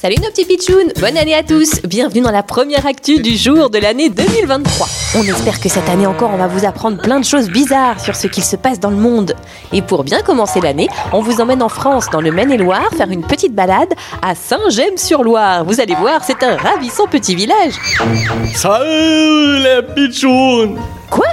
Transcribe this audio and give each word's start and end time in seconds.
Salut 0.00 0.16
nos 0.20 0.30
petits 0.30 0.46
pitchouns, 0.46 0.88
bonne 0.98 1.16
année 1.16 1.34
à 1.34 1.44
tous 1.44 1.80
Bienvenue 1.82 2.22
dans 2.22 2.32
la 2.32 2.42
première 2.42 2.86
actu 2.86 3.20
du 3.20 3.36
jour 3.36 3.70
de 3.70 3.78
l'année 3.78 4.08
2023. 4.08 4.88
On 5.16 5.22
espère 5.22 5.60
que 5.60 5.68
cette 5.68 5.88
année 5.88 6.06
encore 6.06 6.30
on 6.34 6.38
va 6.38 6.48
vous 6.48 6.64
apprendre 6.64 7.00
plein 7.00 7.20
de 7.20 7.24
choses 7.24 7.48
bizarres 7.48 8.00
sur 8.00 8.16
ce 8.16 8.26
qu'il 8.26 8.42
se 8.42 8.56
passe 8.56 8.80
dans 8.80 8.90
le 8.90 8.96
monde. 8.96 9.36
Et 9.72 9.80
pour 9.80 10.02
bien 10.02 10.22
commencer 10.22 10.60
l'année, 10.60 10.88
on 11.12 11.20
vous 11.20 11.40
emmène 11.40 11.62
en 11.62 11.68
France, 11.68 12.06
dans 12.10 12.20
le 12.20 12.32
Maine-et-Loire, 12.32 12.90
faire 12.96 13.10
une 13.10 13.24
petite 13.24 13.54
balade 13.54 13.94
à 14.22 14.34
Saint-Gemme-sur-Loire. 14.34 15.64
Vous 15.64 15.80
allez 15.80 15.94
voir, 15.94 16.24
c'est 16.24 16.42
un 16.42 16.56
ravissant 16.56 17.06
petit 17.06 17.36
village. 17.36 17.74
Salut 18.56 19.62
les 19.62 19.82
pitchouns 19.94 20.74
Quoi? 21.10 21.28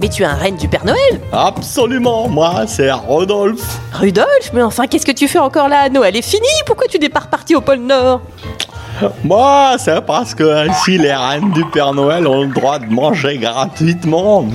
Mais 0.00 0.08
tu 0.08 0.22
es 0.22 0.26
un 0.26 0.34
reine 0.34 0.56
du 0.56 0.68
Père 0.68 0.84
Noël 0.84 1.20
Absolument, 1.32 2.28
moi 2.28 2.64
c'est 2.66 2.90
Rodolphe. 2.92 3.80
Rudolf 3.92 4.52
Mais 4.52 4.62
enfin, 4.62 4.86
qu'est-ce 4.86 5.06
que 5.06 5.12
tu 5.12 5.26
fais 5.26 5.38
encore 5.40 5.68
là 5.68 5.88
Noël 5.88 6.16
est 6.16 6.22
fini 6.22 6.46
Pourquoi 6.66 6.86
tu 6.86 6.98
n'es 6.98 7.08
pas 7.08 7.20
reparti 7.20 7.56
au 7.56 7.60
pôle 7.60 7.78
Nord? 7.78 8.20
Moi 9.24 9.76
c'est 9.78 10.00
parce 10.04 10.34
que 10.34 10.68
ici 10.70 10.98
les 10.98 11.14
reines 11.14 11.50
du 11.52 11.64
Père 11.66 11.94
Noël 11.94 12.26
ont 12.26 12.42
le 12.42 12.48
droit 12.52 12.78
de 12.78 12.86
manger 12.86 13.38
gratuitement. 13.38 14.46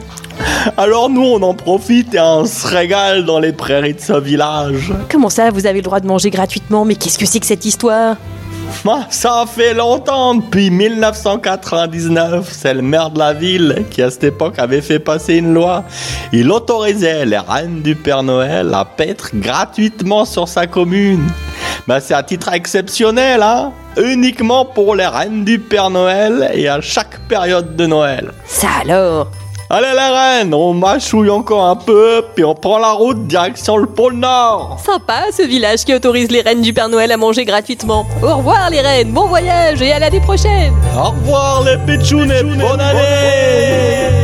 Alors 0.76 1.10
nous 1.10 1.22
on 1.22 1.42
en 1.42 1.54
profite 1.54 2.14
et 2.14 2.20
on 2.20 2.44
se 2.44 2.66
régale 2.66 3.24
dans 3.24 3.38
les 3.40 3.52
prairies 3.52 3.94
de 3.94 4.00
ce 4.00 4.18
village. 4.18 4.92
Comment 5.10 5.30
ça, 5.30 5.50
vous 5.50 5.66
avez 5.66 5.78
le 5.78 5.84
droit 5.84 6.00
de 6.00 6.06
manger 6.06 6.30
gratuitement? 6.30 6.84
Mais 6.84 6.94
qu'est-ce 6.94 7.18
que 7.18 7.26
c'est 7.26 7.40
que 7.40 7.46
cette 7.46 7.64
histoire? 7.64 8.16
Ça 9.10 9.44
fait 9.46 9.74
longtemps, 9.74 10.34
depuis 10.34 10.70
1999. 10.70 12.48
C'est 12.50 12.74
le 12.74 12.82
maire 12.82 13.10
de 13.10 13.18
la 13.18 13.34
ville 13.34 13.84
qui, 13.90 14.02
à 14.02 14.10
cette 14.10 14.24
époque, 14.24 14.58
avait 14.58 14.80
fait 14.80 14.98
passer 14.98 15.36
une 15.36 15.52
loi. 15.52 15.84
Il 16.32 16.50
autorisait 16.50 17.26
les 17.26 17.38
reines 17.38 17.82
du 17.82 17.94
Père 17.94 18.22
Noël 18.22 18.72
à 18.72 18.84
paître 18.84 19.30
gratuitement 19.34 20.24
sur 20.24 20.48
sa 20.48 20.66
commune. 20.66 21.26
Mais 21.86 22.00
c'est 22.00 22.14
à 22.14 22.22
titre 22.22 22.52
exceptionnel, 22.52 23.42
hein 23.42 23.72
Uniquement 23.96 24.64
pour 24.64 24.94
les 24.94 25.06
reines 25.06 25.44
du 25.44 25.58
Père 25.58 25.90
Noël 25.90 26.50
et 26.54 26.68
à 26.68 26.80
chaque 26.80 27.18
période 27.28 27.76
de 27.76 27.86
Noël. 27.86 28.32
Ça 28.46 28.68
alors 28.82 29.30
Allez 29.70 29.92
les 29.92 30.16
reines, 30.16 30.54
on 30.54 30.72
mâchouille 30.72 31.28
encore 31.28 31.66
un 31.66 31.76
peu, 31.76 32.24
puis 32.34 32.42
on 32.42 32.54
prend 32.54 32.78
la 32.78 32.92
route 32.92 33.26
direction 33.26 33.76
le 33.76 33.84
pôle 33.86 34.14
Nord. 34.14 34.80
Sympa 34.82 35.24
ce 35.30 35.42
village 35.42 35.84
qui 35.84 35.92
autorise 35.92 36.30
les 36.30 36.40
reines 36.40 36.62
du 36.62 36.72
Père 36.72 36.88
Noël 36.88 37.12
à 37.12 37.18
manger 37.18 37.44
gratuitement. 37.44 38.06
Au 38.22 38.36
revoir 38.36 38.70
les 38.70 38.80
reines, 38.80 39.12
bon 39.12 39.26
voyage 39.26 39.82
et 39.82 39.92
à 39.92 39.98
l'année 39.98 40.20
prochaine 40.20 40.72
Au 40.96 41.10
revoir 41.10 41.64
les 41.64 41.76
pitchounes 41.84 42.32
et 42.32 42.42
bonne 42.42 42.80
année 42.80 44.17